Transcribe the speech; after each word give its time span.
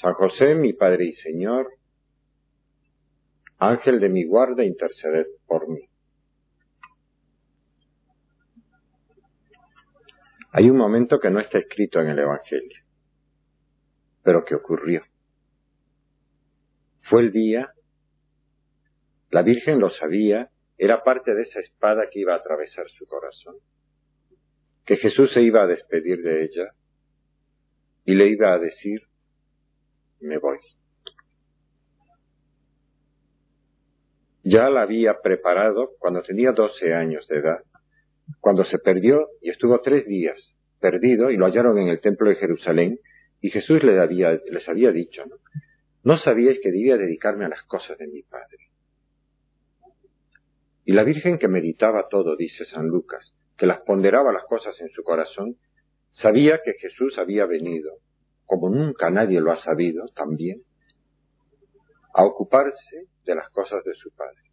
San 0.00 0.14
José, 0.14 0.54
mi 0.54 0.72
Padre 0.72 1.06
y 1.06 1.12
Señor, 1.12 1.68
Ángel 3.58 4.00
de 4.00 4.08
mi 4.08 4.24
guarda, 4.24 4.64
interceded 4.64 5.26
por 5.46 5.68
mí. 5.68 5.82
Hay 10.52 10.70
un 10.70 10.78
momento 10.78 11.20
que 11.20 11.28
no 11.28 11.38
está 11.38 11.58
escrito 11.58 12.00
en 12.00 12.08
el 12.08 12.18
Evangelio, 12.18 12.78
pero 14.22 14.42
que 14.42 14.54
ocurrió. 14.54 15.02
Fue 17.02 17.20
el 17.20 17.30
día, 17.30 17.68
la 19.30 19.42
Virgen 19.42 19.80
lo 19.80 19.90
sabía, 19.90 20.48
era 20.78 21.04
parte 21.04 21.34
de 21.34 21.42
esa 21.42 21.60
espada 21.60 22.08
que 22.10 22.20
iba 22.20 22.32
a 22.32 22.38
atravesar 22.38 22.88
su 22.88 23.06
corazón, 23.06 23.56
que 24.86 24.96
Jesús 24.96 25.30
se 25.34 25.42
iba 25.42 25.62
a 25.62 25.66
despedir 25.66 26.22
de 26.22 26.44
ella 26.44 26.72
y 28.06 28.14
le 28.14 28.28
iba 28.28 28.54
a 28.54 28.58
decir, 28.58 29.09
me 30.20 30.38
voy. 30.38 30.58
Ya 34.42 34.70
la 34.70 34.82
había 34.82 35.20
preparado 35.22 35.90
cuando 35.98 36.22
tenía 36.22 36.52
doce 36.52 36.94
años 36.94 37.26
de 37.28 37.38
edad, 37.38 37.62
cuando 38.40 38.64
se 38.64 38.78
perdió 38.78 39.28
y 39.40 39.50
estuvo 39.50 39.80
tres 39.80 40.06
días 40.06 40.38
perdido 40.80 41.30
y 41.30 41.36
lo 41.36 41.44
hallaron 41.46 41.78
en 41.78 41.88
el 41.88 42.00
templo 42.00 42.30
de 42.30 42.36
Jerusalén 42.36 42.98
y 43.40 43.50
Jesús 43.50 43.82
les 43.84 43.98
había, 43.98 44.32
les 44.50 44.68
había 44.68 44.90
dicho, 44.90 45.24
¿no? 45.26 45.36
no 46.02 46.18
sabíais 46.18 46.58
que 46.62 46.72
debía 46.72 46.96
dedicarme 46.96 47.44
a 47.44 47.48
las 47.48 47.62
cosas 47.64 47.98
de 47.98 48.06
mi 48.06 48.22
Padre. 48.22 48.70
Y 50.84 50.92
la 50.92 51.04
Virgen 51.04 51.38
que 51.38 51.48
meditaba 51.48 52.08
todo, 52.08 52.36
dice 52.36 52.64
San 52.64 52.86
Lucas, 52.86 53.36
que 53.56 53.66
las 53.66 53.80
ponderaba 53.82 54.32
las 54.32 54.44
cosas 54.44 54.80
en 54.80 54.88
su 54.90 55.02
corazón, 55.02 55.56
sabía 56.10 56.60
que 56.64 56.72
Jesús 56.80 57.18
había 57.18 57.46
venido, 57.46 57.92
como 58.50 58.68
nunca 58.68 59.10
nadie 59.10 59.40
lo 59.40 59.52
ha 59.52 59.62
sabido 59.62 60.06
también, 60.08 60.62
a 62.12 62.24
ocuparse 62.24 63.06
de 63.24 63.34
las 63.36 63.48
cosas 63.50 63.84
de 63.84 63.94
su 63.94 64.10
Padre. 64.10 64.50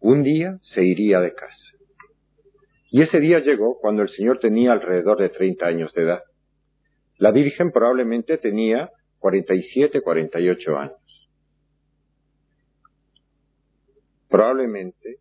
Un 0.00 0.24
día 0.24 0.58
se 0.74 0.82
iría 0.82 1.20
de 1.20 1.32
casa. 1.34 1.76
Y 2.90 3.02
ese 3.02 3.20
día 3.20 3.38
llegó 3.38 3.78
cuando 3.80 4.02
el 4.02 4.08
Señor 4.08 4.40
tenía 4.40 4.72
alrededor 4.72 5.18
de 5.18 5.28
30 5.28 5.64
años 5.64 5.92
de 5.94 6.02
edad. 6.02 6.22
La 7.18 7.30
Virgen 7.30 7.70
probablemente 7.70 8.36
tenía 8.38 8.90
47, 9.20 10.00
48 10.00 10.76
años. 10.76 11.28
Probablemente 14.28 15.18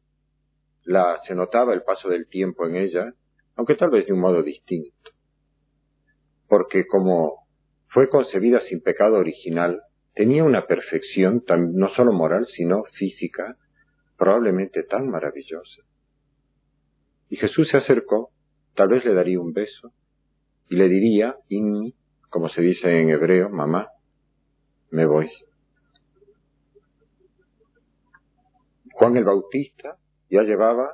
la, 0.85 1.19
se 1.27 1.35
notaba 1.35 1.75
el 1.75 1.83
paso 1.83 2.09
del 2.09 2.27
tiempo 2.27 2.65
en 2.65 2.77
ella, 2.77 3.13
aunque 3.57 3.75
tal 3.75 3.91
vez 3.91 4.07
de 4.07 4.13
un 4.13 4.21
modo 4.21 4.41
distinto. 4.41 5.11
Porque 6.51 6.85
como 6.85 7.47
fue 7.93 8.09
concebida 8.09 8.59
sin 8.67 8.81
pecado 8.81 9.15
original, 9.15 9.83
tenía 10.13 10.43
una 10.43 10.67
perfección 10.67 11.45
no 11.47 11.87
solo 11.95 12.11
moral, 12.11 12.45
sino 12.45 12.83
física, 12.91 13.55
probablemente 14.17 14.83
tan 14.83 15.07
maravillosa. 15.07 15.81
Y 17.29 17.37
Jesús 17.37 17.69
se 17.69 17.77
acercó, 17.77 18.31
tal 18.75 18.89
vez 18.89 19.05
le 19.05 19.13
daría 19.13 19.39
un 19.39 19.53
beso, 19.53 19.93
y 20.67 20.75
le 20.75 20.89
diría, 20.89 21.37
inni, 21.47 21.95
como 22.29 22.49
se 22.49 22.61
dice 22.61 22.99
en 22.99 23.11
hebreo, 23.11 23.49
mamá, 23.49 23.87
me 24.89 25.05
voy. 25.05 25.31
Juan 28.91 29.15
el 29.15 29.23
Bautista 29.23 29.95
ya 30.29 30.43
llevaba 30.43 30.89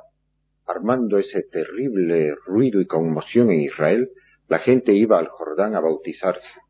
armando 0.68 1.18
ese 1.18 1.42
terrible 1.50 2.36
ruido 2.46 2.80
y 2.80 2.86
conmoción 2.86 3.50
en 3.50 3.62
Israel, 3.62 4.08
la 4.48 4.58
gente 4.58 4.92
iba 4.92 5.18
al 5.18 5.28
Jordán 5.28 5.74
a 5.74 5.80
bautizarse. 5.80 6.60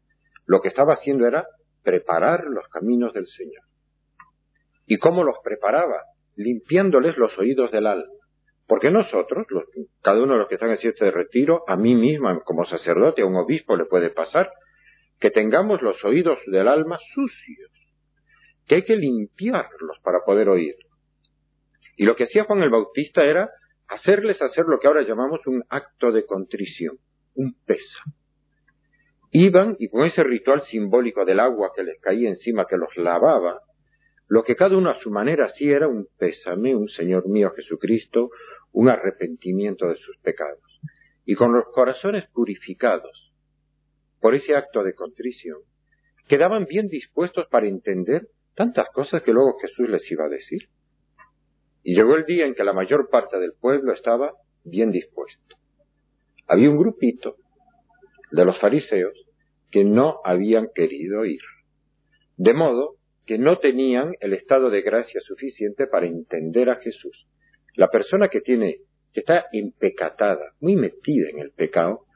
Lo 0.46 0.60
que 0.60 0.68
estaba 0.68 0.94
haciendo 0.94 1.26
era 1.26 1.46
preparar 1.82 2.44
los 2.44 2.66
caminos 2.68 3.12
del 3.12 3.26
Señor. 3.26 3.62
¿Y 4.86 4.98
cómo 4.98 5.22
los 5.22 5.36
preparaba? 5.44 6.02
Limpiándoles 6.36 7.16
los 7.16 7.36
oídos 7.38 7.70
del 7.70 7.86
alma. 7.86 8.12
Porque 8.66 8.90
nosotros, 8.90 9.46
cada 10.02 10.22
uno 10.22 10.34
de 10.34 10.40
los 10.40 10.48
que 10.48 10.56
están 10.56 10.70
en 10.70 10.78
de 10.78 11.10
retiro, 11.10 11.62
a 11.66 11.76
mí 11.76 11.94
misma 11.94 12.40
como 12.44 12.66
sacerdote, 12.66 13.22
a 13.22 13.26
un 13.26 13.36
obispo 13.36 13.76
le 13.76 13.86
puede 13.86 14.10
pasar, 14.10 14.50
que 15.20 15.30
tengamos 15.30 15.80
los 15.82 16.04
oídos 16.04 16.38
del 16.46 16.68
alma 16.68 16.98
sucios, 17.14 17.70
que 18.66 18.76
hay 18.76 18.84
que 18.84 18.96
limpiarlos 18.96 19.98
para 20.02 20.20
poder 20.24 20.48
oír. 20.48 20.74
Y 21.96 22.04
lo 22.04 22.14
que 22.14 22.24
hacía 22.24 22.44
Juan 22.44 22.62
el 22.62 22.70
Bautista 22.70 23.24
era 23.24 23.50
hacerles 23.88 24.40
hacer 24.42 24.66
lo 24.66 24.78
que 24.78 24.86
ahora 24.86 25.02
llamamos 25.02 25.40
un 25.46 25.64
acto 25.70 26.12
de 26.12 26.26
contrición, 26.26 26.98
un 27.38 27.54
peso. 27.64 28.00
Iban 29.30 29.76
y 29.78 29.88
con 29.88 30.04
ese 30.04 30.24
ritual 30.24 30.62
simbólico 30.62 31.24
del 31.24 31.38
agua 31.38 31.70
que 31.74 31.84
les 31.84 32.00
caía 32.00 32.28
encima, 32.28 32.66
que 32.66 32.76
los 32.76 32.94
lavaba, 32.96 33.60
lo 34.26 34.42
que 34.42 34.56
cada 34.56 34.76
uno 34.76 34.90
a 34.90 35.00
su 35.00 35.10
manera 35.10 35.46
hacía 35.46 35.76
era 35.76 35.88
un 35.88 36.08
pésame, 36.18 36.74
un 36.74 36.88
Señor 36.88 37.28
mío 37.28 37.50
Jesucristo, 37.50 38.30
un 38.72 38.88
arrepentimiento 38.88 39.88
de 39.88 39.96
sus 39.96 40.18
pecados. 40.18 40.80
Y 41.24 41.36
con 41.36 41.52
los 41.52 41.66
corazones 41.72 42.28
purificados 42.32 43.32
por 44.20 44.34
ese 44.34 44.56
acto 44.56 44.82
de 44.82 44.94
contrición, 44.94 45.58
quedaban 46.26 46.66
bien 46.66 46.88
dispuestos 46.88 47.46
para 47.48 47.68
entender 47.68 48.22
tantas 48.56 48.88
cosas 48.92 49.22
que 49.22 49.32
luego 49.32 49.58
Jesús 49.60 49.88
les 49.88 50.10
iba 50.10 50.24
a 50.24 50.28
decir. 50.28 50.68
Y 51.84 51.94
llegó 51.94 52.16
el 52.16 52.24
día 52.24 52.46
en 52.46 52.54
que 52.54 52.64
la 52.64 52.72
mayor 52.72 53.08
parte 53.10 53.38
del 53.38 53.52
pueblo 53.60 53.92
estaba 53.92 54.32
bien 54.64 54.90
dispuesto. 54.90 55.57
Había 56.48 56.70
un 56.70 56.78
grupito 56.78 57.36
de 58.30 58.44
los 58.44 58.58
fariseos 58.58 59.14
que 59.70 59.84
no 59.84 60.20
habían 60.24 60.68
querido 60.74 61.24
ir. 61.24 61.40
De 62.36 62.54
modo 62.54 62.96
que 63.26 63.38
no 63.38 63.58
tenían 63.58 64.14
el 64.20 64.32
estado 64.32 64.70
de 64.70 64.80
gracia 64.80 65.20
suficiente 65.20 65.86
para 65.86 66.06
entender 66.06 66.70
a 66.70 66.76
Jesús. 66.76 67.26
La 67.74 67.88
persona 67.88 68.28
que 68.28 68.40
tiene, 68.40 68.78
que 69.12 69.20
está 69.20 69.44
empecatada, 69.52 70.54
muy 70.60 70.76
metida 70.76 71.28
en 71.28 71.38
el 71.38 71.50
pecado, 71.50 72.06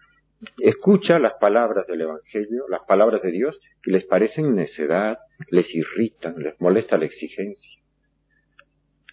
escucha 0.59 1.19
las 1.19 1.34
palabras 1.38 1.87
del 1.87 2.00
Evangelio, 2.00 2.66
las 2.69 2.82
palabras 2.87 3.20
de 3.20 3.31
Dios, 3.31 3.60
y 3.84 3.91
les 3.91 4.04
parecen 4.06 4.54
necedad, 4.54 5.19
les 5.50 5.66
irritan, 5.75 6.37
les 6.38 6.59
molesta 6.60 6.97
la 6.97 7.04
exigencia. 7.04 7.82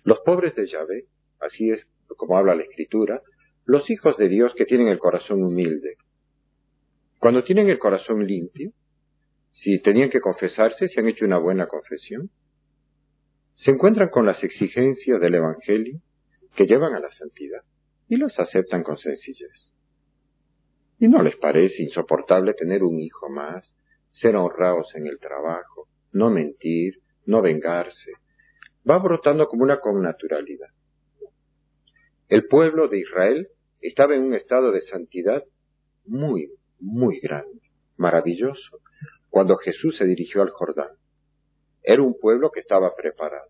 Los 0.06 0.22
pobres 0.22 0.56
de 0.56 0.68
Yahvé, 0.68 1.06
así 1.42 1.72
es 1.72 1.86
como 2.08 2.38
habla 2.38 2.56
la 2.56 2.64
Escritura, 2.64 3.22
los 3.70 3.88
hijos 3.92 4.18
de 4.18 4.30
Dios 4.30 4.52
que 4.56 4.66
tienen 4.66 4.88
el 4.88 4.98
corazón 4.98 5.44
humilde. 5.44 5.98
Cuando 7.20 7.44
tienen 7.44 7.70
el 7.70 7.78
corazón 7.78 8.26
limpio, 8.26 8.72
si 9.52 9.80
tenían 9.80 10.10
que 10.10 10.22
confesarse, 10.22 10.88
si 10.88 11.00
han 11.00 11.08
hecho 11.08 11.24
una 11.24 11.38
buena 11.38 11.68
confesión, 11.68 12.32
se 13.54 13.70
encuentran 13.70 14.10
con 14.10 14.26
las 14.26 14.44
exigencias 14.44 15.22
del 15.22 15.36
Evangelio 15.36 16.02
que 16.56 16.66
llevan 16.66 16.96
a 16.96 17.00
la 17.00 17.12
santidad 17.12 17.62
y 18.08 18.16
los 18.16 18.40
aceptan 18.40 18.82
con 18.82 18.98
sencillez. 18.98 19.72
Y 20.98 21.08
no 21.08 21.22
les 21.22 21.36
parece 21.36 21.84
insoportable 21.84 22.56
tener 22.56 22.82
un 22.82 23.00
hijo 23.00 23.30
más, 23.30 23.78
ser 24.14 24.36
honrados 24.36 24.96
en 24.96 25.06
el 25.06 25.20
trabajo, 25.20 25.88
no 26.12 26.32
mentir, 26.32 26.96
no 27.28 27.44
vengarse, 27.44 28.14
va 28.90 28.98
brotando 28.98 29.46
como 29.46 29.62
una 29.62 29.80
connaturalidad. 29.80 30.70
El 32.30 32.48
pueblo 32.48 32.88
de 32.88 32.98
Israel 32.98 33.48
estaba 33.82 34.16
en 34.16 34.24
un 34.24 34.34
estado 34.34 34.72
de 34.72 34.82
santidad 34.82 35.44
muy, 36.06 36.52
muy 36.80 37.20
grande, 37.20 37.62
maravilloso, 37.98 38.80
cuando 39.30 39.58
Jesús 39.58 39.98
se 39.98 40.06
dirigió 40.06 40.42
al 40.42 40.50
Jordán. 40.50 40.90
Era 41.84 42.02
un 42.02 42.18
pueblo 42.20 42.52
que 42.52 42.60
estaba 42.60 42.96
preparado. 42.96 43.50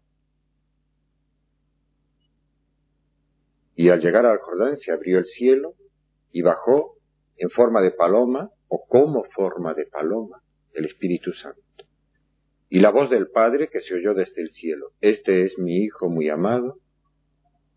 Y 3.76 3.90
al 3.90 4.02
llegar 4.02 4.26
al 4.26 4.40
Jordán 4.40 4.78
se 4.78 4.92
abrió 4.92 5.20
el 5.20 5.26
cielo 5.26 5.74
y 6.32 6.42
bajó 6.42 6.98
en 7.38 7.50
forma 7.50 7.82
de 7.82 7.92
paloma 7.92 8.52
o 8.68 8.86
como 8.88 9.24
forma 9.36 9.74
de 9.74 9.86
paloma 9.86 10.42
el 10.74 10.86
Espíritu 10.86 11.32
Santo. 11.34 11.62
Y 12.68 12.82
la 12.82 12.92
voz 12.92 13.10
del 13.10 13.30
Padre 13.30 13.70
que 13.70 13.80
se 13.82 13.96
oyó 13.96 14.14
desde 14.14 14.42
el 14.42 14.52
cielo, 14.52 14.92
Este 15.02 15.46
es 15.46 15.58
mi 15.58 15.78
Hijo 15.78 16.10
muy 16.10 16.30
amado, 16.30 16.78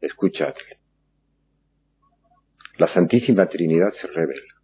escuchadle. 0.01 0.82
La 2.83 2.93
Santísima 2.93 3.47
Trinidad 3.47 3.93
se 3.93 4.09
revela. 4.09 4.55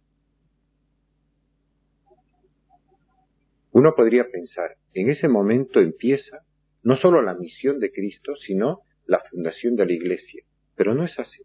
Uno 3.71 3.93
podría 3.95 4.25
pensar, 4.29 4.71
en 4.93 5.09
ese 5.09 5.29
momento 5.29 5.79
empieza 5.79 6.39
no 6.83 6.97
solo 6.97 7.21
la 7.21 7.33
misión 7.35 7.79
de 7.79 7.93
Cristo, 7.93 8.35
sino 8.45 8.81
la 9.05 9.21
fundación 9.31 9.77
de 9.77 9.85
la 9.85 9.93
Iglesia. 9.93 10.43
Pero 10.75 10.95
no 10.95 11.05
es 11.05 11.17
así. 11.17 11.43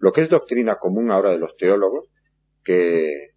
Lo 0.00 0.12
que 0.12 0.20
es 0.20 0.28
doctrina 0.28 0.76
común 0.76 1.10
ahora 1.10 1.30
de 1.30 1.38
los 1.38 1.56
teólogos, 1.56 2.10
que 2.62 3.30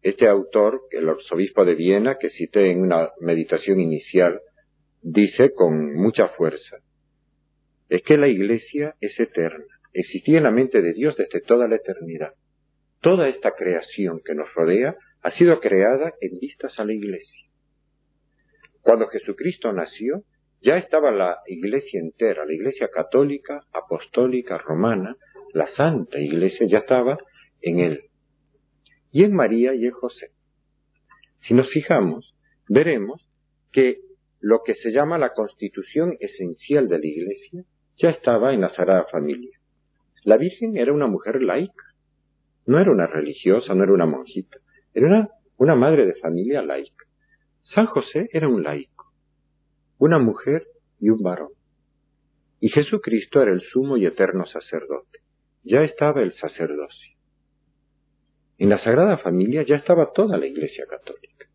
este 0.00 0.28
autor, 0.28 0.80
el 0.90 1.06
arzobispo 1.06 1.66
de 1.66 1.74
Viena, 1.74 2.16
que 2.18 2.30
cité 2.30 2.70
en 2.70 2.80
una 2.80 3.10
meditación 3.20 3.78
inicial, 3.78 4.40
dice 5.02 5.52
con 5.52 5.96
mucha 5.96 6.28
fuerza, 6.28 6.78
es 7.90 8.00
que 8.04 8.16
la 8.16 8.28
Iglesia 8.28 8.94
es 9.02 9.20
eterna, 9.20 9.81
existía 9.92 10.38
en 10.38 10.44
la 10.44 10.50
mente 10.50 10.82
de 10.82 10.92
Dios 10.92 11.16
desde 11.16 11.40
toda 11.40 11.68
la 11.68 11.76
eternidad. 11.76 12.34
Toda 13.00 13.28
esta 13.28 13.52
creación 13.52 14.20
que 14.24 14.34
nos 14.34 14.52
rodea 14.54 14.96
ha 15.22 15.30
sido 15.32 15.60
creada 15.60 16.14
en 16.20 16.38
vistas 16.38 16.78
a 16.78 16.84
la 16.84 16.92
Iglesia. 16.92 17.48
Cuando 18.80 19.06
Jesucristo 19.08 19.72
nació, 19.72 20.24
ya 20.60 20.76
estaba 20.76 21.10
la 21.10 21.38
Iglesia 21.46 22.00
entera, 22.00 22.44
la 22.44 22.52
Iglesia 22.52 22.88
católica, 22.88 23.64
apostólica, 23.72 24.58
romana, 24.58 25.16
la 25.52 25.68
Santa 25.74 26.18
Iglesia 26.18 26.66
ya 26.68 26.78
estaba 26.78 27.18
en 27.60 27.80
Él. 27.80 28.04
Y 29.10 29.24
en 29.24 29.34
María 29.34 29.74
y 29.74 29.86
en 29.86 29.92
José. 29.92 30.30
Si 31.46 31.54
nos 31.54 31.68
fijamos, 31.70 32.34
veremos 32.68 33.24
que 33.72 33.98
lo 34.40 34.62
que 34.64 34.74
se 34.74 34.90
llama 34.90 35.18
la 35.18 35.32
constitución 35.34 36.16
esencial 36.20 36.88
de 36.88 36.98
la 36.98 37.06
Iglesia 37.06 37.64
ya 37.96 38.10
estaba 38.10 38.52
en 38.52 38.60
la 38.60 38.74
Sagrada 38.74 39.06
Familia. 39.10 39.58
La 40.24 40.36
Virgen 40.36 40.76
era 40.76 40.92
una 40.92 41.08
mujer 41.08 41.42
laica, 41.42 41.84
no 42.66 42.78
era 42.78 42.92
una 42.92 43.06
religiosa, 43.06 43.74
no 43.74 43.82
era 43.82 43.92
una 43.92 44.06
monjita, 44.06 44.58
era 44.94 45.28
una, 45.58 45.74
madre 45.74 46.06
de 46.06 46.14
familia 46.14 46.62
laica. 46.62 47.06
San 47.62 47.86
José 47.86 48.28
era 48.32 48.48
un 48.48 48.62
laico, 48.62 49.12
una 49.98 50.18
mujer 50.18 50.66
y 51.00 51.10
un 51.10 51.22
varón. 51.22 51.50
Y 52.60 52.68
Jesucristo 52.68 53.42
era 53.42 53.52
el 53.52 53.62
sumo 53.62 53.96
y 53.96 54.06
eterno 54.06 54.46
sacerdote. 54.46 55.18
Ya 55.64 55.82
estaba 55.82 56.22
el 56.22 56.32
sacerdocio. 56.34 57.16
En 58.58 58.68
la 58.68 58.78
Sagrada 58.78 59.18
Familia 59.18 59.64
ya 59.64 59.76
estaba 59.76 60.12
toda 60.12 60.38
la 60.38 60.46
Iglesia 60.46 60.86
Católica. 60.88 61.46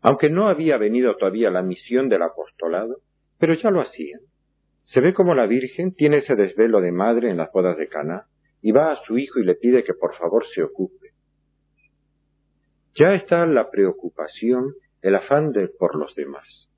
Aunque 0.00 0.30
no 0.30 0.48
había 0.48 0.78
venido 0.78 1.16
todavía 1.16 1.50
la 1.50 1.62
misión 1.62 2.08
del 2.08 2.22
apostolado, 2.22 2.96
pero 3.38 3.54
ya 3.54 3.70
lo 3.70 3.80
hacían. 3.80 4.20
Se 4.92 5.00
ve 5.00 5.14
como 5.14 5.34
la 5.34 5.46
Virgen 5.46 5.94
tiene 5.94 6.18
ese 6.18 6.34
desvelo 6.34 6.80
de 6.80 6.90
madre 6.90 7.30
en 7.30 7.36
las 7.36 7.52
bodas 7.52 7.76
de 7.76 7.88
Cana 7.88 8.26
y 8.60 8.72
va 8.72 8.92
a 8.92 9.04
su 9.04 9.18
hijo 9.18 9.38
y 9.38 9.44
le 9.44 9.54
pide 9.54 9.84
que 9.84 9.94
por 9.94 10.16
favor 10.16 10.44
se 10.52 10.62
ocupe. 10.62 11.10
Ya 12.96 13.14
está 13.14 13.46
la 13.46 13.70
preocupación, 13.70 14.74
el 15.00 15.14
afán 15.14 15.52
de 15.52 15.68
por 15.68 15.96
los 15.96 16.14
demás. 16.16 16.68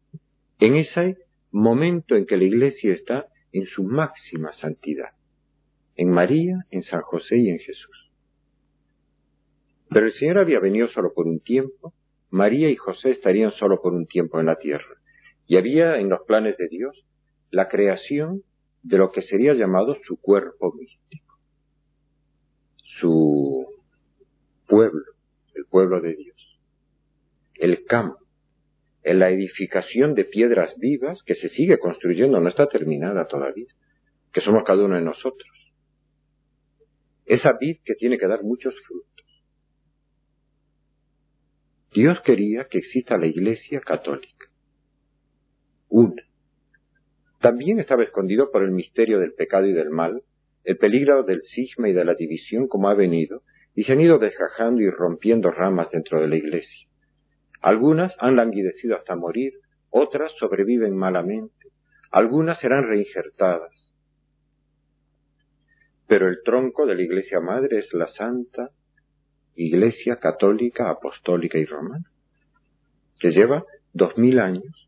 En 0.60 0.76
ese 0.76 1.16
momento 1.50 2.14
en 2.14 2.26
que 2.26 2.36
la 2.36 2.44
Iglesia 2.44 2.92
está 2.92 3.26
en 3.50 3.64
su 3.66 3.82
máxima 3.82 4.52
santidad, 4.52 5.12
en 5.96 6.10
María, 6.10 6.66
en 6.70 6.82
San 6.82 7.00
José 7.00 7.38
y 7.38 7.48
en 7.48 7.58
Jesús. 7.58 8.10
Pero 9.88 10.06
el 10.06 10.12
Señor 10.12 10.38
había 10.38 10.60
venido 10.60 10.88
solo 10.88 11.12
por 11.14 11.26
un 11.26 11.40
tiempo 11.40 11.94
María 12.30 12.70
y 12.70 12.76
José 12.76 13.10
estarían 13.10 13.52
solo 13.52 13.80
por 13.82 13.92
un 13.92 14.06
tiempo 14.06 14.40
en 14.40 14.46
la 14.46 14.56
tierra. 14.56 14.96
Y 15.46 15.56
había 15.56 15.98
en 15.98 16.08
los 16.08 16.20
planes 16.26 16.56
de 16.56 16.68
Dios 16.68 17.04
la 17.52 17.69
creación 17.69 18.43
de 18.82 18.99
lo 18.99 19.12
que 19.12 19.22
sería 19.22 19.54
llamado 19.54 19.96
su 20.04 20.19
cuerpo 20.19 20.72
místico, 20.72 21.38
su 22.99 23.66
pueblo, 24.66 25.04
el 25.54 25.66
pueblo 25.66 26.00
de 26.00 26.16
Dios, 26.16 26.58
el 27.54 27.84
campo, 27.84 28.19
en 29.04 29.19
la 29.19 29.31
edificación 29.31 30.14
de 30.14 30.25
piedras 30.25 30.72
vivas 30.78 31.22
que 31.25 31.34
se 31.34 31.50
sigue 31.50 31.78
construyendo, 31.78 32.40
no 32.40 32.49
está 32.49 32.66
terminada 32.69 33.28
todavía, 33.28 33.69
que 34.32 34.40
somos 34.40 34.64
cada 34.64 34.84
uno 34.84 34.96
de 34.96 35.02
nosotros. 35.02 35.50
Esa 37.26 37.52
vid 37.60 37.81
que 37.84 37.94
tiene 37.94 38.19
que 38.19 38.26
dar 38.26 38.43
muchos 38.43 38.75
frutos. 38.87 39.43
Dios 41.93 42.19
quería 42.22 42.66
que 42.69 42.78
exista 42.78 43.19
la 43.19 43.26
Iglesia 43.26 43.81
católica. 43.81 44.46
Una. 45.90 46.22
También 47.42 47.80
estaba 47.80 48.04
escondido 48.04 48.52
por 48.52 48.62
el 48.62 48.70
misterio 48.70 49.18
del 49.18 49.34
pecado 49.34 49.66
y 49.66 49.72
del 49.72 49.90
mal, 49.90 50.22
el 50.62 50.76
peligro 50.76 51.24
del 51.24 51.42
cisma 51.42 51.88
y 51.88 51.92
de 51.92 52.04
la 52.04 52.14
división 52.14 52.68
como 52.68 52.88
ha 52.88 52.94
venido, 52.94 53.42
y 53.74 53.82
se 53.82 53.92
han 53.92 54.00
ido 54.00 54.20
desgajando 54.20 54.80
y 54.80 54.88
rompiendo 54.88 55.50
ramas 55.50 55.90
dentro 55.90 56.20
de 56.20 56.28
la 56.28 56.36
Iglesia. 56.36 56.86
Algunas 57.60 58.14
han 58.20 58.36
languidecido 58.36 58.94
hasta 58.94 59.16
morir, 59.16 59.54
otras 59.90 60.30
sobreviven 60.38 60.96
malamente, 60.96 61.70
algunas 62.12 62.60
serán 62.60 62.86
reinjertadas. 62.86 63.92
Pero 66.06 66.28
el 66.28 66.44
tronco 66.44 66.86
de 66.86 66.94
la 66.94 67.02
Iglesia 67.02 67.40
Madre 67.40 67.80
es 67.80 67.92
la 67.92 68.06
Santa 68.06 68.70
Iglesia 69.56 70.20
católica, 70.20 70.90
apostólica 70.90 71.58
y 71.58 71.64
romana, 71.64 72.08
que 73.18 73.32
lleva 73.32 73.64
dos 73.92 74.16
mil 74.16 74.38
años 74.38 74.82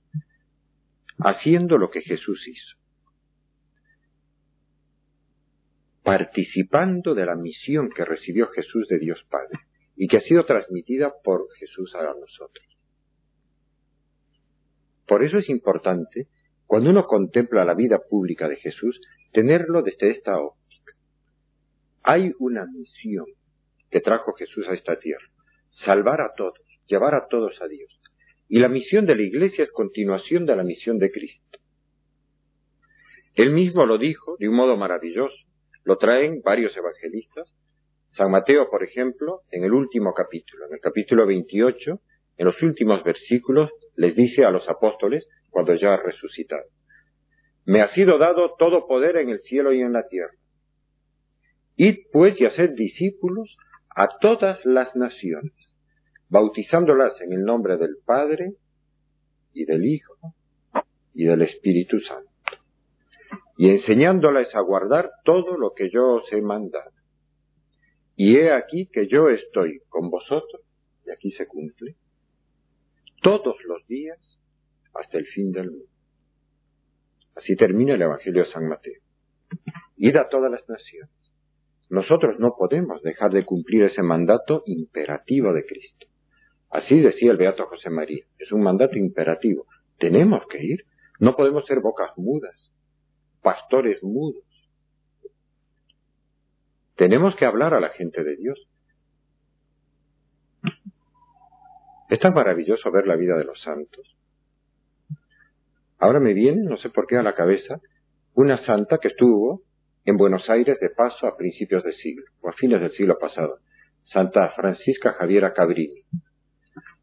haciendo 1.25 1.79
lo 1.79 1.91
que 1.91 2.03
Jesús 2.03 2.47
hizo, 2.47 2.77
participando 6.03 7.15
de 7.15 7.25
la 7.25 7.35
misión 7.35 7.89
que 7.89 8.05
recibió 8.05 8.49
Jesús 8.49 8.87
de 8.89 8.99
Dios 8.99 9.25
Padre 9.31 9.59
y 9.97 10.07
que 10.07 10.19
ha 10.19 10.21
sido 10.21 10.45
transmitida 10.45 11.15
por 11.25 11.47
Jesús 11.59 11.95
a 11.95 12.03
nosotros. 12.03 12.67
Por 15.07 15.25
eso 15.25 15.39
es 15.39 15.49
importante, 15.49 16.29
cuando 16.67 16.91
uno 16.91 17.07
contempla 17.07 17.65
la 17.65 17.75
vida 17.75 18.01
pública 18.09 18.47
de 18.47 18.57
Jesús, 18.57 19.01
tenerlo 19.33 19.83
desde 19.83 20.11
esta 20.11 20.39
óptica. 20.39 20.93
Hay 22.03 22.33
una 22.39 22.67
misión 22.67 23.27
que 23.91 24.01
trajo 24.01 24.35
Jesús 24.35 24.67
a 24.69 24.75
esta 24.75 24.99
tierra. 24.99 25.27
Salvar 25.85 26.21
a 26.21 26.35
todos, 26.37 26.59
llevar 26.87 27.15
a 27.15 27.29
todos 27.29 27.61
a 27.63 27.67
Dios. 27.67 27.99
Y 28.55 28.61
la 28.61 28.69
misión 28.69 29.05
de 29.05 29.17
la 29.17 29.23
Iglesia 29.23 29.65
es 29.65 29.73
continuación 29.73 30.47
de 30.47 30.55
la 30.55 30.63
misión 30.63 30.97
de 31.01 31.11
Cristo. 31.11 31.59
Él 33.35 33.51
mismo 33.51 33.85
lo 33.85 33.99
dijo 33.99 34.37
de 34.39 34.49
un 34.49 34.55
modo 34.55 34.77
maravilloso. 34.77 35.35
Lo 35.83 35.99
traen 35.99 36.41
varios 36.41 36.71
evangelistas. 36.77 37.53
San 38.11 38.31
Mateo, 38.31 38.71
por 38.71 38.85
ejemplo, 38.85 39.41
en 39.51 39.65
el 39.65 39.73
último 39.73 40.15
capítulo, 40.15 40.67
en 40.69 40.75
el 40.75 40.79
capítulo 40.79 41.27
28, 41.27 42.01
en 42.37 42.47
los 42.47 42.63
últimos 42.63 43.03
versículos, 43.03 43.73
les 43.97 44.15
dice 44.15 44.45
a 44.45 44.53
los 44.53 44.69
apóstoles, 44.69 45.29
cuando 45.51 45.75
ya 45.75 45.95
ha 45.95 45.97
resucitado, 45.97 46.63
Me 47.65 47.83
ha 47.83 47.93
sido 47.93 48.19
dado 48.19 48.55
todo 48.57 48.87
poder 48.87 49.17
en 49.17 49.31
el 49.31 49.41
cielo 49.41 49.73
y 49.73 49.81
en 49.81 49.93
la 49.93 50.07
tierra. 50.07 50.35
Id 51.75 52.05
pues 52.13 52.41
y 52.41 52.45
haced 52.47 52.71
discípulos 52.77 53.57
a 53.97 54.07
todas 54.21 54.65
las 54.65 54.95
naciones, 54.95 55.74
bautizándolas 56.35 57.13
en 57.21 57.33
el 57.33 57.45
nombre 57.45 57.77
del 57.77 57.99
Padre 58.05 58.55
y 59.53 59.65
del 59.67 59.85
Hijo 59.85 60.35
y 61.13 61.27
del 61.27 61.43
Espíritu 61.43 62.01
Santo, 62.01 62.29
y 63.57 63.71
enseñándolas 63.71 64.53
a 64.53 64.61
guardar 64.61 65.13
todo 65.25 65.57
lo 65.57 65.75
que 65.75 65.91
yo 65.91 66.15
os 66.15 66.33
he 66.33 66.43
mandado. 66.43 66.91
Y 68.17 68.37
he 68.37 68.53
aquí 68.53 68.89
que 68.93 69.07
yo 69.07 69.29
estoy 69.29 69.79
con 69.89 70.11
vosotros, 70.11 70.63
y 71.07 71.13
aquí 71.13 71.31
se 71.31 71.47
cumple, 71.47 71.95
todos 73.23 73.55
los 73.69 73.87
días 73.87 74.19
hasta 74.93 75.19
el 75.19 75.27
fin 75.27 75.53
del 75.53 75.71
mundo. 75.71 75.87
Así 77.37 77.55
termina 77.55 77.95
el 77.95 78.03
Evangelio 78.03 78.43
de 78.43 78.51
San 78.51 78.67
Mateo. 78.67 79.01
Id 79.99 80.17
a 80.17 80.29
todas 80.29 80.51
las 80.51 80.69
naciones 80.69 81.11
nosotros 81.91 82.41
no 82.41 82.57
podemos 82.59 83.03
dejar 83.03 83.31
de 83.31 83.45
cumplir 83.45 83.85
ese 83.85 84.03
mandato 84.03 84.65
imperativo 84.67 85.53
de 85.53 85.65
Cristo. 85.65 86.09
Así 86.75 86.99
decía 86.99 87.31
el 87.31 87.37
Beato 87.37 87.67
José 87.67 87.89
María. 87.89 88.25
Es 88.37 88.51
un 88.51 88.61
mandato 88.61 88.99
imperativo. 88.99 89.67
Tenemos 89.97 90.43
que 90.51 90.61
ir. 90.61 90.85
No 91.21 91.37
podemos 91.37 91.65
ser 91.67 91.79
bocas 91.79 92.11
mudas, 92.17 92.73
pastores 93.43 94.03
mudos. 94.03 94.43
Tenemos 96.97 97.37
que 97.37 97.45
hablar 97.45 97.75
a 97.75 97.81
la 97.81 97.91
gente 97.91 98.25
de 98.25 98.37
Dios. 98.37 98.61
Es 102.11 102.19
tan 102.19 102.35
maravilloso 102.35 102.91
ver 102.91 103.07
la 103.07 103.15
vida 103.15 103.37
de 103.37 103.45
los 103.45 103.63
santos. 103.63 104.17
Ahora 106.01 106.19
me 106.19 106.35
viene, 106.35 106.65
no 106.65 106.77
sé 106.79 106.91
por 106.91 107.07
qué, 107.07 107.17
a 107.17 107.23
la 107.23 107.37
cabeza 107.37 107.81
una 108.35 108.59
santa 108.67 108.99
que 108.99 109.09
estuvo 109.09 109.63
en 110.05 110.17
Buenos 110.17 110.51
Aires 110.51 110.81
de 110.81 110.91
paso 110.91 111.29
a 111.29 111.37
principios 111.37 111.85
de 111.85 111.93
siglo, 111.93 112.25
o 112.41 112.49
a 112.49 112.53
fines 112.53 112.81
del 112.81 112.91
siglo 112.91 113.17
pasado, 113.17 113.61
Santa 114.03 114.51
Francisca 114.51 115.13
Javiera 115.13 115.53
Cabrini, 115.53 116.03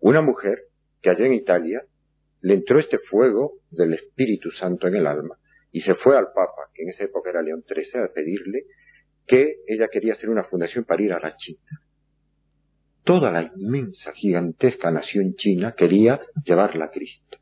una 0.02 0.22
mujer 0.22 0.64
que 1.02 1.10
allá 1.10 1.26
en 1.26 1.34
Italia 1.34 1.84
le 2.42 2.56
entró 2.56 2.80
este 2.80 2.98
fuego 2.98 3.54
del 3.70 3.94
Espíritu 3.94 4.52
Santo 4.52 4.88
en 4.88 4.96
el 4.96 5.08
alma 5.08 5.38
y 5.72 5.82
se 5.82 5.96
fue 5.96 6.18
al 6.18 6.28
Papa, 6.34 6.70
que 6.74 6.84
en 6.84 6.90
esa 6.90 7.06
época 7.06 7.30
era 7.30 7.42
León 7.42 7.64
XIII, 7.66 8.02
a 8.02 8.14
pedirle 8.14 8.66
que 9.26 9.58
ella 9.68 9.88
quería 9.88 10.14
hacer 10.14 10.30
una 10.30 10.44
fundación 10.44 10.84
para 10.84 11.02
ir 11.04 11.14
a 11.14 11.20
la 11.20 11.36
China. 11.38 11.82
toda 13.04 13.32
la 13.32 13.52
inmensa, 13.56 14.14
gigantesca 14.14 14.92
nación 14.92 15.34
china 15.36 15.74
quería 15.76 16.22
llevarla 16.46 16.86
a 16.86 16.92
Cristo. 16.92 17.38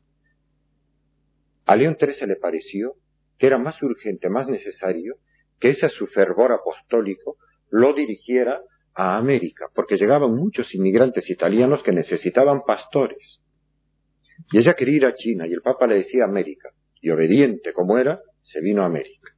A 1.66 1.76
León 1.76 1.96
XIII 2.00 2.26
le 2.26 2.36
pareció 2.36 2.94
que 3.38 3.46
era 3.46 3.58
más 3.58 3.80
urgente, 3.82 4.28
más 4.28 4.48
necesario, 4.48 5.16
que 5.58 5.70
ese 5.70 5.88
su 5.90 6.06
fervor 6.06 6.52
apostólico 6.52 7.36
lo 7.70 7.92
dirigiera 7.92 8.60
a 8.94 9.16
América, 9.16 9.66
porque 9.74 9.96
llegaban 9.96 10.34
muchos 10.34 10.74
inmigrantes 10.74 11.28
italianos 11.30 11.82
que 11.82 11.92
necesitaban 11.92 12.62
pastores. 12.66 13.40
Y 14.52 14.58
ella 14.58 14.74
quería 14.74 14.96
ir 14.96 15.06
a 15.06 15.14
China 15.14 15.46
y 15.46 15.52
el 15.52 15.62
Papa 15.62 15.86
le 15.86 15.96
decía 15.96 16.24
América, 16.24 16.70
y 17.00 17.10
obediente 17.10 17.72
como 17.72 17.98
era, 17.98 18.20
se 18.42 18.60
vino 18.60 18.82
a 18.82 18.86
América. 18.86 19.32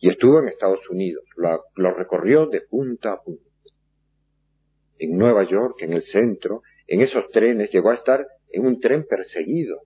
Y 0.00 0.10
estuvo 0.10 0.38
en 0.38 0.48
Estados 0.48 0.88
Unidos, 0.90 1.24
lo, 1.36 1.94
recorrió 1.94 2.46
de 2.46 2.60
punta 2.60 3.12
a 3.12 3.22
punta. 3.22 3.42
En 4.98 5.16
Nueva 5.16 5.44
York, 5.44 5.82
en 5.82 5.92
el 5.92 6.04
centro, 6.04 6.62
en 6.86 7.00
esos 7.00 7.28
trenes, 7.30 7.70
llegó 7.72 7.90
a 7.90 7.94
estar 7.94 8.24
en 8.50 8.66
un 8.66 8.80
tren 8.80 9.06
perseguido 9.08 9.80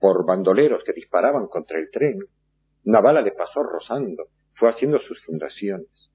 por 0.00 0.24
bandoleros 0.24 0.82
que 0.84 0.92
disparaban 0.92 1.48
contra 1.48 1.78
el 1.78 1.90
tren. 1.90 2.18
Una 2.84 3.00
bala 3.00 3.20
le 3.20 3.32
pasó 3.32 3.62
rozando, 3.62 4.26
fue 4.54 4.70
haciendo 4.70 5.00
sus 5.00 5.20
fundaciones. 5.24 6.10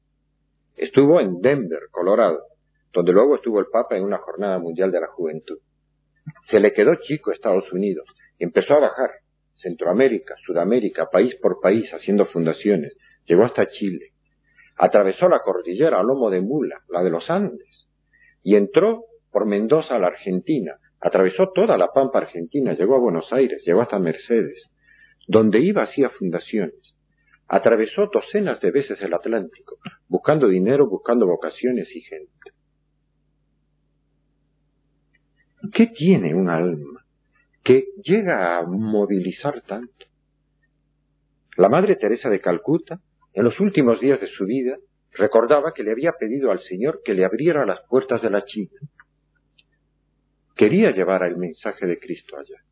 Estuvo 0.76 1.20
en 1.20 1.42
Denver, 1.42 1.82
Colorado, 1.92 2.44
donde 2.92 3.14
luego 3.14 3.36
estuvo 3.36 3.60
el 3.60 3.68
Papa 3.72 3.98
en 3.98 4.04
una 4.04 4.18
jornada 4.18 4.60
mundial 4.60 4.92
de 4.92 5.02
la 5.02 5.08
juventud. 5.08 5.60
Se 6.50 6.60
le 6.60 6.74
quedó 6.74 6.96
chico 6.96 7.32
Estados 7.32 7.72
Unidos 7.72 8.06
empezó 8.44 8.76
a 8.76 8.80
bajar. 8.80 9.12
Centroamérica, 9.54 10.36
Sudamérica, 10.46 11.10
país 11.12 11.36
por 11.42 11.60
país, 11.62 11.90
haciendo 11.94 12.26
fundaciones. 12.26 12.96
Llegó 13.26 13.44
hasta 13.44 13.68
Chile. 13.68 14.10
Atravesó 14.78 15.30
la 15.30 15.40
cordillera 15.40 16.00
a 16.00 16.04
lomo 16.04 16.30
de 16.30 16.42
mula, 16.42 16.82
la 16.90 17.04
de 17.04 17.12
los 17.12 17.30
Andes, 17.30 17.88
y 18.42 18.56
entró 18.56 19.06
por 19.32 19.46
Mendoza 19.46 19.96
a 19.96 20.00
la 20.00 20.08
Argentina. 20.08 20.78
Atravesó 21.00 21.52
toda 21.54 21.78
la 21.78 21.90
pampa 21.94 22.20
argentina, 22.20 22.74
llegó 22.74 22.96
a 22.96 23.00
Buenos 23.00 23.32
Aires, 23.32 23.64
llegó 23.66 23.82
hasta 23.82 24.00
Mercedes. 24.00 24.70
Donde 25.28 25.60
iba 25.60 25.84
hacía 25.84 26.10
fundaciones. 26.10 26.96
Atravesó 27.54 28.10
docenas 28.12 28.60
de 28.62 28.72
veces 28.72 29.00
el 29.04 29.14
Atlántico, 29.14 29.78
buscando 30.08 30.48
dinero, 30.48 30.90
buscando 30.90 31.28
vocaciones 31.28 31.88
y 31.96 32.02
gente. 32.02 32.50
¿Qué 35.72 35.86
tiene 35.96 36.34
un 36.34 36.50
alma 36.50 37.06
que 37.64 37.90
llega 38.04 38.58
a 38.58 38.64
movilizar 38.64 39.62
tanto? 39.62 40.08
La 41.56 41.70
Madre 41.70 41.96
Teresa 41.96 42.28
de 42.28 42.42
Calcuta, 42.42 43.00
en 43.34 43.44
los 43.44 43.60
últimos 43.60 44.00
días 44.02 44.20
de 44.20 44.30
su 44.30 44.46
vida, 44.46 44.78
recordaba 45.12 45.76
que 45.76 45.84
le 45.84 45.92
había 45.92 46.14
pedido 46.14 46.50
al 46.50 46.60
Señor 46.62 47.02
que 47.06 47.14
le 47.14 47.24
abriera 47.24 47.68
las 47.68 47.82
puertas 47.88 48.24
de 48.24 48.32
la 48.32 48.44
China. 48.46 48.80
Quería 50.56 50.90
llevar 50.90 51.22
el 51.22 51.38
mensaje 51.38 51.86
de 51.86 52.00
Cristo 52.00 52.36
allá. 52.36 52.64